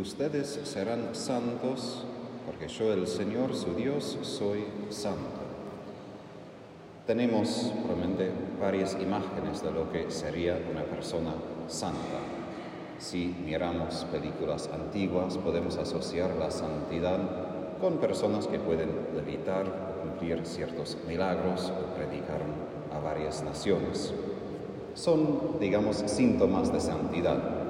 Ustedes 0.00 0.60
serán 0.64 1.14
santos 1.14 2.04
porque 2.44 2.68
yo, 2.68 2.92
el 2.92 3.06
Señor, 3.06 3.54
su 3.56 3.72
Dios, 3.72 4.18
soy 4.20 4.66
santo. 4.90 5.40
Tenemos 7.06 7.72
probablemente 7.82 8.30
varias 8.60 8.94
imágenes 9.00 9.62
de 9.62 9.70
lo 9.70 9.90
que 9.90 10.10
sería 10.10 10.60
una 10.70 10.82
persona 10.82 11.32
santa. 11.68 12.18
Si 12.98 13.34
miramos 13.42 14.04
películas 14.12 14.68
antiguas, 14.70 15.38
podemos 15.38 15.78
asociar 15.78 16.34
la 16.36 16.50
santidad 16.50 17.18
con 17.80 17.96
personas 17.96 18.46
que 18.48 18.58
pueden 18.58 18.90
levitar 19.16 19.64
o 19.64 20.02
cumplir 20.02 20.44
ciertos 20.44 20.98
milagros 21.08 21.70
o 21.70 21.94
predicar 21.96 22.42
a 22.92 22.98
varias 22.98 23.42
naciones. 23.42 24.12
Son, 24.92 25.58
digamos, 25.58 25.96
síntomas 25.96 26.70
de 26.70 26.80
santidad. 26.80 27.65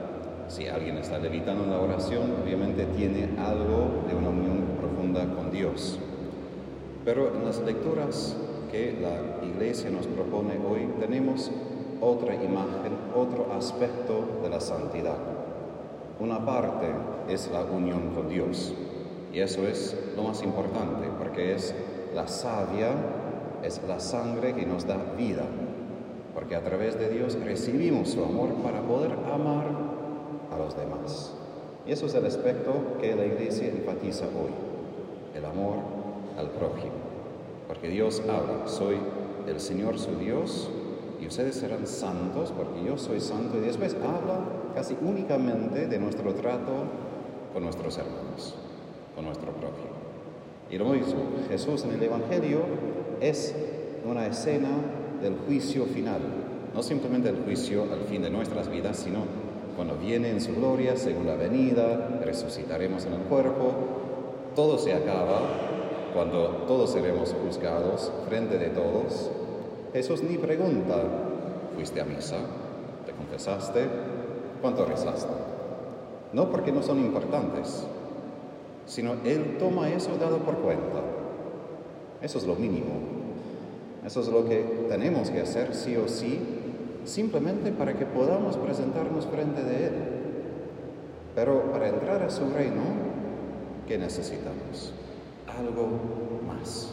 Si 0.48 0.68
alguien 0.68 0.96
está 0.98 1.18
levitando 1.18 1.64
en 1.64 1.70
la 1.70 1.80
oración, 1.80 2.34
obviamente 2.42 2.86
tiene 2.96 3.30
algo 3.38 4.04
de 4.08 4.14
una 4.14 4.28
unión 4.28 4.64
profunda 4.80 5.26
con 5.34 5.50
Dios. 5.50 5.98
Pero 7.04 7.34
en 7.34 7.44
las 7.44 7.58
lecturas 7.60 8.36
que 8.70 8.96
la 9.00 9.44
Iglesia 9.44 9.90
nos 9.90 10.06
propone 10.06 10.54
hoy 10.68 10.88
tenemos 11.00 11.50
otra 12.00 12.34
imagen, 12.34 12.92
otro 13.14 13.52
aspecto 13.56 14.40
de 14.42 14.50
la 14.50 14.60
santidad. 14.60 15.16
Una 16.20 16.44
parte 16.44 16.86
es 17.28 17.50
la 17.52 17.62
unión 17.62 18.14
con 18.14 18.28
Dios 18.28 18.72
y 19.32 19.40
eso 19.40 19.66
es 19.66 19.96
lo 20.16 20.22
más 20.22 20.42
importante 20.42 21.08
porque 21.18 21.54
es 21.54 21.74
la 22.14 22.28
savia, 22.28 22.90
es 23.64 23.80
la 23.86 23.98
sangre 23.98 24.54
que 24.54 24.64
nos 24.64 24.86
da 24.86 24.96
vida, 25.18 25.44
porque 26.34 26.54
a 26.54 26.62
través 26.62 26.98
de 26.98 27.08
Dios 27.08 27.36
recibimos 27.44 28.10
su 28.10 28.22
amor 28.22 28.54
para 28.62 28.80
poder 28.80 29.12
amar 29.32 29.85
a 30.56 30.64
los 30.64 30.76
demás. 30.76 31.32
Y 31.86 31.92
eso 31.92 32.06
es 32.06 32.14
el 32.14 32.26
aspecto 32.26 32.72
que 33.00 33.14
la 33.14 33.24
Iglesia 33.24 33.68
enfatiza 33.68 34.26
hoy, 34.26 34.50
el 35.36 35.44
amor 35.44 35.76
al 36.36 36.50
prójimo, 36.50 36.92
porque 37.68 37.88
Dios 37.88 38.20
habla, 38.22 38.66
soy 38.66 38.96
el 39.46 39.60
Señor 39.60 39.98
su 39.98 40.16
Dios 40.16 40.68
y 41.20 41.26
ustedes 41.26 41.56
serán 41.56 41.86
santos 41.86 42.52
porque 42.56 42.84
yo 42.84 42.98
soy 42.98 43.20
santo 43.20 43.58
y 43.58 43.60
después 43.60 43.94
habla 43.94 44.40
casi 44.74 44.96
únicamente 45.00 45.86
de 45.86 45.98
nuestro 45.98 46.34
trato 46.34 46.72
con 47.52 47.62
nuestros 47.62 47.96
hermanos, 47.96 48.54
con 49.14 49.24
nuestro 49.24 49.52
prójimo. 49.52 49.96
Y 50.70 50.78
lo 50.78 50.86
mismo, 50.86 51.20
Jesús 51.48 51.84
en 51.84 51.92
el 51.92 52.02
Evangelio 52.02 52.60
es 53.20 53.54
una 54.04 54.26
escena 54.26 54.68
del 55.22 55.36
juicio 55.46 55.84
final, 55.86 56.20
no 56.74 56.82
simplemente 56.82 57.28
el 57.28 57.36
juicio 57.44 57.84
al 57.84 58.02
fin 58.02 58.22
de 58.22 58.30
nuestras 58.30 58.68
vidas, 58.68 58.96
sino 58.96 59.45
cuando 59.76 59.96
viene 59.96 60.30
en 60.30 60.40
su 60.40 60.54
gloria, 60.54 60.96
según 60.96 61.26
la 61.26 61.34
venida, 61.34 62.18
resucitaremos 62.24 63.04
en 63.04 63.12
el 63.12 63.20
cuerpo, 63.20 63.72
todo 64.54 64.78
se 64.78 64.94
acaba, 64.94 65.40
cuando 66.14 66.64
todos 66.66 66.90
seremos 66.90 67.34
juzgados 67.44 68.10
frente 68.26 68.56
de 68.56 68.70
todos, 68.70 69.30
Jesús 69.92 70.22
ni 70.22 70.38
pregunta, 70.38 70.96
¿fuiste 71.74 72.00
a 72.00 72.04
misa? 72.06 72.38
¿Te 73.04 73.12
confesaste? 73.12 73.86
¿Cuánto 74.62 74.86
rezaste? 74.86 75.32
No 76.32 76.50
porque 76.50 76.72
no 76.72 76.82
son 76.82 77.00
importantes, 77.00 77.86
sino 78.86 79.14
Él 79.24 79.56
toma 79.58 79.90
eso 79.90 80.16
dado 80.18 80.38
por 80.38 80.56
cuenta. 80.56 81.02
Eso 82.22 82.38
es 82.38 82.46
lo 82.46 82.54
mínimo. 82.54 82.94
Eso 84.06 84.20
es 84.20 84.28
lo 84.28 84.48
que 84.48 84.86
tenemos 84.88 85.30
que 85.30 85.40
hacer 85.40 85.74
sí 85.74 85.96
o 85.96 86.08
sí, 86.08 86.40
simplemente 87.06 87.72
para 87.72 87.94
que 87.94 88.04
podamos 88.04 88.56
presentarnos 88.56 89.26
frente 89.26 89.62
de 89.62 89.86
Él. 89.86 89.92
Pero 91.34 91.70
para 91.72 91.88
entrar 91.88 92.22
a 92.22 92.30
su 92.30 92.48
reino, 92.50 92.82
¿qué 93.86 93.98
necesitamos? 93.98 94.92
Algo 95.46 95.88
más. 96.46 96.92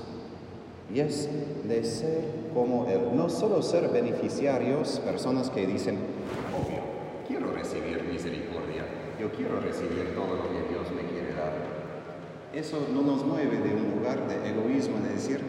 Y 0.93 0.99
es 0.99 1.29
de 1.67 1.83
ser 1.83 2.23
como 2.53 2.87
Él, 2.87 3.15
no 3.15 3.29
solo 3.29 3.61
ser 3.61 3.89
beneficiarios, 3.89 4.99
personas 4.99 5.49
que 5.49 5.65
dicen, 5.65 5.97
obvio, 6.53 6.81
quiero 7.27 7.51
recibir 7.51 8.03
misericordia, 8.03 8.83
yo 9.19 9.31
quiero 9.31 9.59
recibir 9.59 10.13
todo 10.13 10.35
lo 10.35 10.43
que 10.43 10.69
Dios 10.69 10.91
me 10.95 11.09
quiere 11.09 11.33
dar. 11.33 11.53
Eso 12.53 12.85
no 12.93 13.01
nos 13.01 13.25
mueve 13.25 13.57
de 13.57 13.73
un 13.73 13.95
lugar 13.95 14.27
de 14.27 14.49
egoísmo, 14.49 14.99
de 14.99 15.15
decir, 15.15 15.41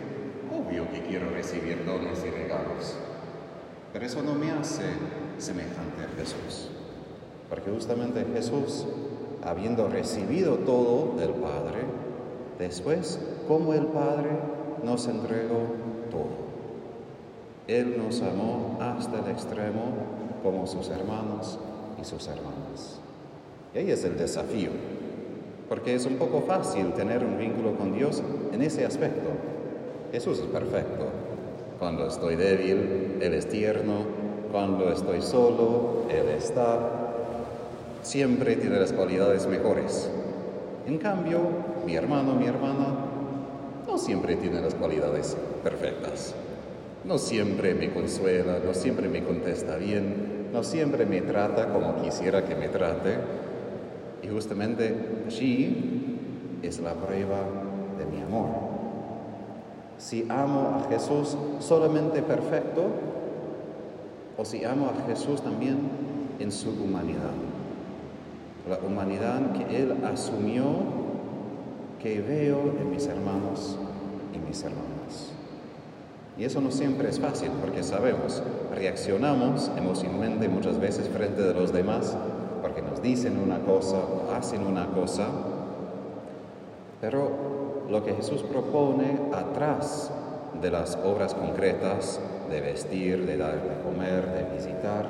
obvio 0.51 0.89
que 0.91 1.03
quiero 1.03 1.29
recibir 1.31 1.85
dones 1.85 2.25
y 2.25 2.31
regalos. 2.31 2.97
Pero 3.95 4.07
eso 4.07 4.23
no 4.23 4.35
me 4.35 4.51
hace 4.51 4.83
semejante 5.39 6.03
a 6.03 6.19
Jesús. 6.19 6.69
Porque 7.49 7.71
justamente 7.71 8.27
Jesús, 8.35 8.87
habiendo 9.45 9.87
recibido 9.87 10.57
todo 10.57 11.17
del 11.17 11.31
Padre, 11.31 11.85
después, 12.59 13.21
como 13.47 13.73
el 13.73 13.87
Padre, 13.87 14.31
nos 14.83 15.07
entregó 15.07 15.61
todo. 16.11 16.45
Él 17.69 17.97
nos 17.97 18.21
amó 18.21 18.79
hasta 18.81 19.21
el 19.21 19.31
extremo 19.31 19.93
como 20.43 20.67
sus 20.67 20.89
hermanos 20.89 21.61
y 22.01 22.05
sus 22.05 22.27
hermanas. 22.27 22.99
Y 23.77 23.79
ahí 23.79 23.91
es 23.93 24.05
el 24.05 24.19
desafío, 24.19 24.71
porque 25.69 25.95
es 25.95 26.05
un 26.05 26.17
poco 26.17 26.41
fácil 26.41 26.93
tener 26.95 27.25
un 27.25 27.39
vínculo 27.39 27.77
con 27.77 27.93
Dios 27.93 28.25
en 28.53 28.61
ese 28.61 28.85
aspecto. 28.85 29.31
Jesús 30.11 30.41
es 30.41 30.47
perfecto. 30.47 31.24
Cuando 31.79 32.07
estoy 32.07 32.37
débil, 32.37 33.19
Él 33.21 33.35
es 33.35 33.49
tierno. 33.49 34.05
Cuando 34.53 34.91
estoy 34.91 35.21
solo, 35.21 36.05
Él 36.09 36.29
está. 36.29 36.79
Siempre 38.03 38.57
tiene 38.57 38.79
las 38.79 38.93
cualidades 38.93 39.47
mejores. 39.47 40.11
En 40.87 40.99
cambio, 40.99 41.41
mi 41.87 41.97
hermano, 41.97 42.35
mi 42.35 42.47
hermana, 42.47 42.87
no 43.87 43.99
siempre 43.99 44.37
tiene 44.37 44.61
las 44.61 44.75
cualidades 44.75 45.37
perfectas. 45.63 46.35
No 47.05 47.19
siempre 47.19 47.75
me 47.75 47.93
consuela, 47.93 48.59
no 48.65 48.75
siempre 48.75 49.09
me 49.09 49.23
contesta 49.23 49.77
bien, 49.77 50.49
no 50.53 50.63
siempre 50.63 51.05
me 51.07 51.21
trata 51.21 51.69
como 51.69 52.03
quisiera 52.03 52.45
que 52.45 52.55
me 52.55 52.69
trate. 52.69 53.17
Y 54.23 54.29
justamente 54.29 54.95
allí 55.27 56.19
es 56.63 56.81
la 56.81 56.95
prueba 56.95 57.41
de 57.99 58.07
mi 58.07 58.23
amor. 58.23 58.74
Si 59.99 60.27
amo 60.29 60.81
a 60.81 60.89
Jesús 60.89 61.37
solamente 61.61 62.23
perfecto 62.23 62.83
o 64.37 64.45
si 64.45 64.65
amo 64.65 64.87
a 64.87 65.07
Jesús 65.09 65.41
también 65.41 65.79
en 66.39 66.51
su 66.51 66.71
humanidad. 66.71 67.33
La 68.69 68.79
humanidad 68.79 69.53
que 69.53 69.83
Él 69.83 69.95
asumió 70.05 70.65
que 72.03 72.21
veo 72.21 72.75
en 72.81 72.91
mis 72.91 73.07
hermanos 73.07 73.77
y 74.35 74.39
mis 74.39 74.63
hermanas. 74.63 75.33
Y 76.37 76.45
eso 76.45 76.61
no 76.61 76.71
siempre 76.71 77.09
es 77.09 77.21
fácil 77.21 77.51
porque 77.61 77.83
sabemos, 77.83 78.43
reaccionamos 78.75 79.71
emocionalmente 79.77 80.49
muchas 80.49 80.79
veces 80.81 81.09
frente 81.09 81.43
de 81.43 81.55
los 81.55 81.73
demás 81.73 82.17
porque 82.61 82.83
nos 82.83 83.01
dicen 83.03 83.39
una 83.39 83.61
cosa 83.61 83.99
o 83.99 84.33
hacen 84.33 84.67
una 84.67 84.87
cosa, 84.87 85.29
pero 87.01 87.64
lo 87.91 88.05
que 88.05 88.15
Jesús 88.15 88.43
propone 88.43 89.19
atrás 89.33 90.11
de 90.61 90.71
las 90.71 90.97
obras 91.05 91.35
concretas 91.35 92.21
de 92.51 92.61
vestir, 92.61 93.27
de 93.27 93.37
dar 93.37 93.55
de 93.55 93.83
comer, 93.83 94.27
de 94.27 94.57
visitar, 94.57 95.07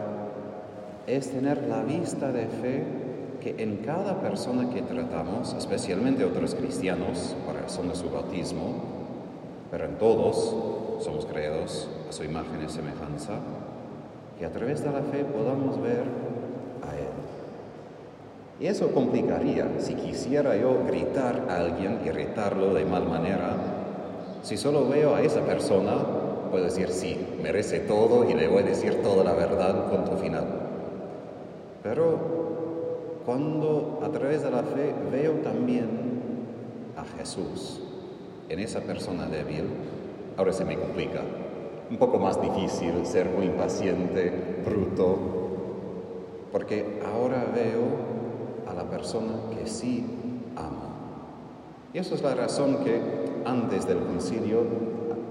es 1.06 1.30
tener 1.30 1.62
la 1.68 1.82
vista 1.82 2.32
de 2.32 2.46
fe 2.46 2.84
que 3.40 3.62
en 3.62 3.78
cada 3.78 4.20
persona 4.20 4.70
que 4.70 4.82
tratamos, 4.82 5.54
especialmente 5.54 6.24
otros 6.24 6.54
cristianos, 6.54 7.36
por 7.44 7.56
razón 7.56 7.88
de 7.88 7.94
su 7.94 8.08
bautismo, 8.08 8.82
pero 9.70 9.84
en 9.84 9.98
todos 9.98 10.56
somos 11.04 11.26
creados 11.26 11.88
a 12.08 12.12
su 12.12 12.24
imagen 12.24 12.64
y 12.64 12.70
semejanza, 12.70 13.34
que 14.38 14.46
a 14.46 14.50
través 14.50 14.82
de 14.82 14.90
la 14.90 15.02
fe 15.02 15.25
podamos 15.25 15.81
ver. 15.82 16.04
Y 18.64 18.66
eso 18.66 18.93
complicaría 18.93 19.69
si 19.78 19.93
quisiera 19.93 20.56
yo 20.56 20.84
gritar 20.87 21.49
a 21.50 21.56
alguien, 21.58 21.99
irritarlo 22.02 22.72
de 22.72 22.87
mal 22.87 23.06
manera. 23.06 23.56
Si 24.43 24.56
solo 24.56 24.88
veo 24.88 25.14
a 25.14 25.20
esa 25.20 25.43
persona, 25.43 25.96
puedo 26.50 26.64
decir 26.64 26.88
sí, 26.88 27.14
merece 27.43 27.81
todo 27.81 28.26
y 28.26 28.32
le 28.32 28.49
voy 28.49 28.62
a 28.62 28.66
decir 28.66 29.02
toda 29.02 29.22
la 29.22 29.34
verdad, 29.34 29.90
punto 29.90 30.16
final. 30.16 30.46
Pero 31.82 33.20
cuando 33.26 34.00
a 34.02 34.08
través 34.08 34.43
de 34.43 34.50
la 34.50 34.62
fe 34.62 34.94
veo 35.12 35.32
también 35.43 35.87
a 36.96 37.05
Jesús 37.19 37.82
en 38.49 38.61
esa 38.61 38.81
persona 38.81 39.26
débil, 39.26 39.64
ahora 40.38 40.55
se 40.55 40.64
me 40.64 40.78
complica. 40.78 41.20
Un 41.90 41.99
poco 41.99 42.19
más 42.19 42.40
difícil 42.40 43.05
ser 43.05 43.28
muy 43.28 43.44
impaciente, 43.44 44.32
bruto, 44.64 45.19
porque 46.50 47.02
ahora 47.05 47.44
veo 47.55 48.13
la 48.75 48.85
persona 48.85 49.32
que 49.56 49.67
sí 49.67 50.05
amo. 50.56 50.94
Y 51.93 51.99
eso 51.99 52.15
es 52.15 52.23
la 52.23 52.35
razón 52.35 52.79
que 52.85 53.00
antes 53.44 53.87
del 53.87 53.99
concilio 53.99 54.62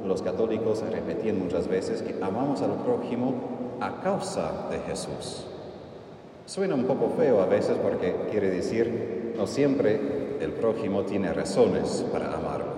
los 0.05 0.21
católicos 0.21 0.83
repetían 0.91 1.39
muchas 1.39 1.67
veces 1.67 2.01
que 2.01 2.15
amamos 2.23 2.61
al 2.61 2.75
prójimo 2.83 3.33
a 3.79 4.01
causa 4.01 4.67
de 4.69 4.79
Jesús. 4.79 5.45
Suena 6.45 6.75
un 6.75 6.85
poco 6.85 7.09
feo 7.17 7.41
a 7.41 7.45
veces 7.45 7.77
porque 7.77 8.15
quiere 8.29 8.49
decir 8.49 9.33
no 9.37 9.47
siempre 9.47 10.37
el 10.41 10.51
prójimo 10.51 11.03
tiene 11.03 11.33
razones 11.33 12.05
para 12.11 12.33
amarlo. 12.33 12.73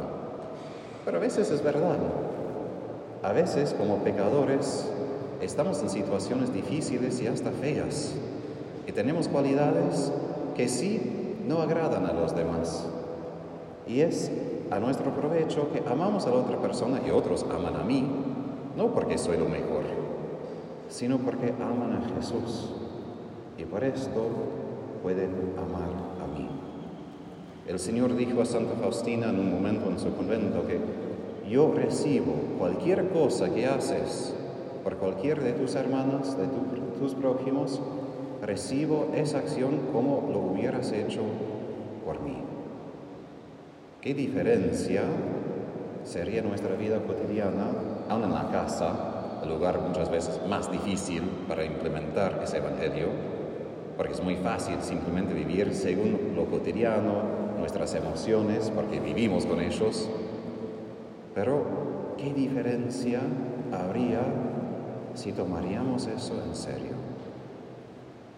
Pero 1.04 1.18
a 1.18 1.22
veces 1.22 1.52
es 1.52 1.64
verdad. 1.64 1.98
A 3.24 3.32
veces 3.32 3.74
como 3.78 4.04
pecadores 4.04 4.88
estamos 5.42 5.82
en 5.82 5.90
situaciones 5.90 6.54
difíciles 6.54 7.22
y 7.22 7.28
hasta 7.28 7.52
feas. 7.52 8.14
Y 8.88 8.92
tenemos 8.92 9.28
cualidades 9.28 10.12
que 10.56 10.68
sí 10.68 11.02
no 11.48 11.62
agradan 11.62 12.06
a 12.06 12.13
los 12.13 12.36
demás. 12.36 12.88
Y 13.88 14.02
es 14.02 14.31
a 14.72 14.80
nuestro 14.80 15.12
provecho 15.12 15.72
que 15.72 15.84
amamos 15.88 16.25
a 16.25 16.31
la 16.31 16.38
otra 16.38 16.57
persona 16.57 17.02
y 17.06 17.12
otros 17.12 17.46
aman 17.52 17.75
a 17.75 17.84
mí, 17.84 18.04
no 18.75 18.88
porque 18.88 19.18
soy 19.18 19.38
lo 19.38 19.46
mejor, 19.46 19.84
sino 20.90 21.18
porque 21.19 21.54
aman 21.60 21.94
a 21.94 22.16
Jesús. 22.16 22.72
Y 23.57 23.63
por 23.66 23.84
esto 23.84 24.28
pueden 25.04 25.54
amar 25.57 25.90
a 26.24 26.38
mí. 26.38 26.50
El 27.68 27.80
Señor 27.80 28.16
dijo 28.16 28.42
a 28.42 28.46
Santa 28.46 28.75
Faustina 28.75 29.30
en 29.30 29.40
un 29.40 29.54
momento 29.54 29.90
en 29.90 30.00
su 30.00 30.16
convento 30.16 30.66
que 30.66 30.80
yo 31.50 31.72
recibo 31.72 32.34
cualquier 32.57 33.10
cosa 33.10 33.54
que 33.54 33.68
haces 33.68 34.34
por 34.84 34.98
cualquier 34.98 35.42
de 35.42 35.54
tus 35.54 35.75
hermanas, 35.75 36.38
de 36.38 36.48
tus 37.00 37.13
prójimos, 37.13 37.80
recibo 38.45 39.12
esa 39.15 39.39
acción 39.39 39.88
como 39.92 40.30
lo 40.31 40.39
hubieras 40.39 40.92
hecho 40.92 41.21
por 42.06 42.21
mí. 42.21 42.38
¿Qué 44.01 44.13
diferencia 44.13 45.01
sería 46.03 46.44
nuestra 46.44 46.75
vida 46.75 47.00
cotidiana, 47.00 47.65
aún 48.07 48.24
en 48.24 48.33
la 48.33 48.50
casa, 48.51 49.39
el 49.42 49.50
lugar 49.50 49.80
muchas 49.81 50.12
veces 50.12 50.39
más 50.47 50.71
difícil 50.71 51.24
para 51.47 51.65
implementar 51.65 52.39
ese 52.44 52.57
evangelio? 52.57 53.07
Porque 53.97 54.13
es 54.13 54.24
muy 54.24 54.36
fácil 54.36 54.75
simplemente 54.81 55.33
vivir 55.33 55.74
según 55.74 56.33
lo 56.36 56.45
cotidiano, 56.45 57.24
nuestras 57.57 57.95
emociones, 57.95 58.69
porque 58.69 59.00
vivimos 59.00 59.45
con 59.45 59.59
ellos. 59.59 60.07
Pero, 61.33 62.13
¿qué 62.18 62.31
diferencia 62.33 63.21
habría 63.71 64.21
si 65.15 65.31
tomaríamos 65.31 66.06
eso 66.07 66.33
en 66.45 66.56
serio? 66.56 66.94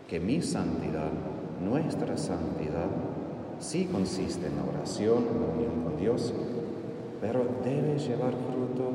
Que 0.08 0.22
mi 0.22 0.42
santidad, 0.42 1.12
nuestra 1.62 2.16
santidad, 2.16 2.88
sí 3.60 3.90
consiste 3.92 4.48
en 4.48 4.54
oración, 4.74 5.18
en 5.18 5.58
unión 5.58 5.84
con 5.84 5.98
Dios, 5.98 6.34
pero 7.20 7.46
debe 7.64 8.00
llevar 8.00 8.32
fruto 8.32 8.92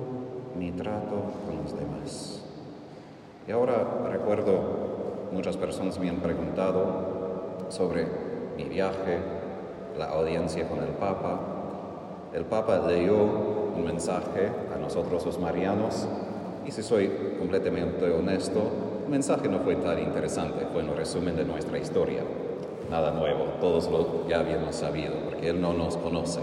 mi 0.58 0.72
trato 0.72 1.16
con 1.46 1.62
los 1.62 1.76
demás. 1.76 2.42
Y 3.46 3.52
ahora 3.52 4.08
recuerdo, 4.10 4.60
muchas 5.32 5.56
personas 5.58 5.98
me 5.98 6.08
han 6.08 6.20
preguntado 6.20 7.66
sobre 7.68 8.06
mi 8.56 8.64
viaje, 8.64 9.18
la 9.98 10.06
audiencia 10.06 10.68
con 10.68 10.78
el 10.78 10.94
Papa. 10.94 11.40
El 12.32 12.44
Papa 12.46 12.86
leyó 12.86 13.16
un 13.76 13.84
mensaje 13.84 14.50
a 14.74 14.78
nosotros 14.78 15.26
los 15.26 15.38
marianos 15.38 16.06
y 16.66 16.70
si 16.70 16.82
soy 16.82 17.10
completamente 17.38 18.10
honesto, 18.10 18.91
el 19.04 19.10
mensaje 19.10 19.48
no 19.48 19.60
fue 19.60 19.76
tan 19.76 19.98
interesante, 19.98 20.66
fue 20.72 20.82
un 20.82 20.96
resumen 20.96 21.36
de 21.36 21.44
nuestra 21.44 21.78
historia 21.78 22.22
nada 22.92 23.10
nuevo, 23.10 23.44
todos 23.58 23.90
lo 23.90 24.28
ya 24.28 24.40
habíamos 24.40 24.76
sabido, 24.76 25.14
porque 25.24 25.48
Él 25.48 25.62
no 25.62 25.72
nos 25.72 25.96
conoce. 25.96 26.40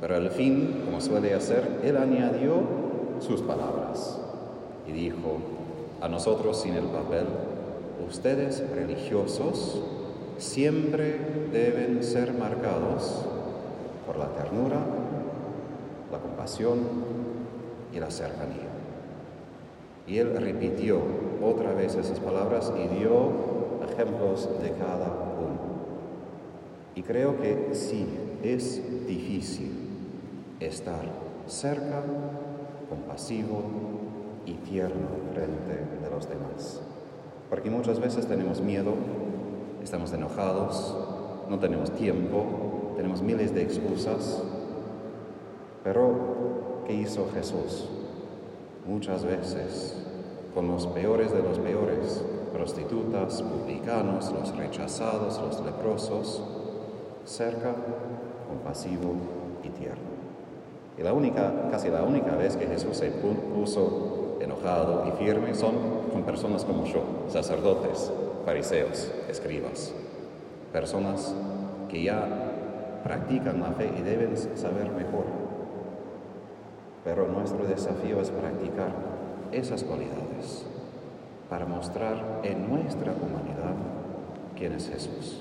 Pero 0.00 0.14
al 0.14 0.30
fin, 0.30 0.82
como 0.84 1.00
suele 1.00 1.34
hacer, 1.34 1.80
Él 1.82 1.96
añadió 1.96 2.60
sus 3.18 3.42
palabras 3.42 4.20
y 4.86 4.92
dijo, 4.92 5.38
a 6.00 6.08
nosotros 6.08 6.60
sin 6.60 6.74
el 6.74 6.84
papel, 6.84 7.26
ustedes 8.08 8.62
religiosos 8.70 9.82
siempre 10.38 11.18
deben 11.52 12.04
ser 12.04 12.32
marcados 12.34 13.24
por 14.06 14.16
la 14.16 14.28
ternura, 14.28 14.76
la 16.12 16.18
compasión 16.18 16.78
y 17.92 17.98
la 17.98 18.12
cercanía. 18.12 18.77
Y 20.08 20.18
él 20.18 20.34
repitió 20.36 21.00
otra 21.42 21.72
vez 21.74 21.94
esas 21.94 22.18
palabras 22.18 22.72
y 22.76 22.98
dio 22.98 23.32
ejemplos 23.92 24.48
de 24.62 24.72
cada 24.72 25.28
y 26.98 27.02
creo 27.04 27.40
que 27.40 27.76
sí, 27.76 28.08
es 28.42 29.06
difícil 29.06 29.70
estar 30.58 31.04
cerca, 31.46 32.02
compasivo 32.90 33.62
y 34.44 34.54
tierno 34.54 35.06
frente 35.32 35.74
de 36.02 36.10
los 36.10 36.28
demás. 36.28 36.80
Porque 37.50 37.70
muchas 37.70 38.00
veces 38.00 38.26
tenemos 38.26 38.60
miedo, 38.60 38.94
estamos 39.80 40.12
enojados, 40.12 40.96
no 41.48 41.60
tenemos 41.60 41.92
tiempo, 41.92 42.94
tenemos 42.96 43.22
miles 43.22 43.54
de 43.54 43.62
excusas. 43.62 44.42
Pero, 45.84 46.82
¿qué 46.84 46.94
hizo 46.94 47.28
Jesús? 47.32 47.88
Muchas 48.88 49.22
veces, 49.22 49.94
con 50.54 50.66
los 50.66 50.86
peores 50.86 51.30
de 51.30 51.42
los 51.42 51.58
peores, 51.58 52.24
prostitutas, 52.54 53.42
publicanos, 53.42 54.32
los 54.32 54.56
rechazados, 54.56 55.38
los 55.42 55.62
leprosos, 55.62 56.42
cerca, 57.26 57.74
compasivo 58.48 59.12
y 59.62 59.68
tierno. 59.68 60.08
Y 60.96 61.02
la 61.02 61.12
única, 61.12 61.68
casi 61.70 61.90
la 61.90 62.02
única 62.02 62.34
vez 62.34 62.56
que 62.56 62.66
Jesús 62.66 62.96
se 62.96 63.10
puso 63.10 64.38
enojado 64.40 65.04
y 65.06 65.22
firme 65.22 65.54
son 65.54 65.74
con 66.10 66.22
personas 66.22 66.64
como 66.64 66.86
yo, 66.86 67.02
sacerdotes, 67.28 68.10
fariseos, 68.46 69.12
escribas, 69.28 69.92
personas 70.72 71.34
que 71.90 72.04
ya 72.04 72.26
practican 73.04 73.60
la 73.60 73.72
fe 73.72 73.90
y 73.98 74.00
deben 74.00 74.34
saber 74.56 74.90
mejor. 74.92 75.47
Pero 77.08 77.26
nuestro 77.26 77.64
desafío 77.64 78.20
es 78.20 78.28
practicar 78.28 78.92
esas 79.50 79.82
cualidades 79.82 80.66
para 81.48 81.64
mostrar 81.64 82.42
en 82.42 82.68
nuestra 82.68 83.12
humanidad 83.12 83.74
quién 84.54 84.74
es 84.74 84.90
Jesús. 84.90 85.40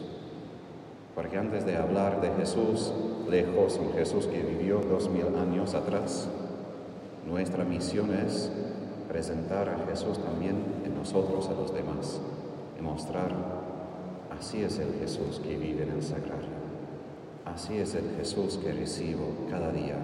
Porque 1.14 1.38
antes 1.38 1.66
de 1.66 1.76
hablar 1.76 2.22
de 2.22 2.32
Jesús, 2.40 2.94
lejos, 3.30 3.82
un 3.84 3.92
Jesús 3.92 4.28
que 4.28 4.42
vivió 4.44 4.80
dos 4.80 5.10
mil 5.10 5.26
años 5.36 5.74
atrás, 5.74 6.30
nuestra 7.28 7.66
misión 7.66 8.14
es 8.14 8.50
presentar 9.10 9.68
a 9.68 9.90
Jesús 9.90 10.20
también 10.20 10.56
en 10.86 10.96
nosotros, 10.96 11.50
a 11.50 11.54
los 11.54 11.74
demás, 11.74 12.22
y 12.80 12.82
mostrar, 12.82 13.36
así 14.40 14.64
es 14.64 14.80
el 14.80 14.94
Jesús 15.02 15.42
que 15.44 15.58
vive 15.58 15.84
en 15.84 15.90
el 15.90 16.02
sagrario, 16.02 16.48
así 17.44 17.78
es 17.78 17.94
el 17.94 18.16
Jesús 18.16 18.58
que 18.58 18.72
recibo 18.72 19.26
cada 19.50 19.74
día 19.74 19.98